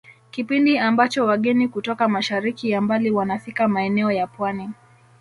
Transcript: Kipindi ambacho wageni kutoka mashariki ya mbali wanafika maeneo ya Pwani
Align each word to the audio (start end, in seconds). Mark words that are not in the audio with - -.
Kipindi 0.31 0.77
ambacho 0.77 1.25
wageni 1.25 1.67
kutoka 1.67 2.07
mashariki 2.07 2.69
ya 2.69 2.81
mbali 2.81 3.11
wanafika 3.11 3.67
maeneo 3.67 4.11
ya 4.11 4.27
Pwani 4.27 4.69